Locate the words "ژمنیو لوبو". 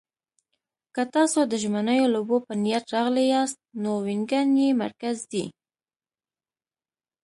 1.61-2.37